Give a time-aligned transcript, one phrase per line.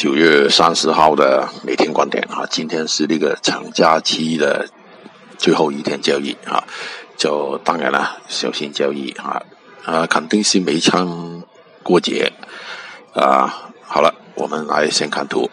[0.00, 4.66] 九月三十号的每天观点啊今天是那个长假期的
[5.36, 6.64] 最后一天交易啊
[7.18, 9.42] 就当然了小心交易啊
[9.84, 11.42] 啊肯定是没仓
[11.82, 12.32] 过节
[13.12, 15.50] 啊好了我们来先看图。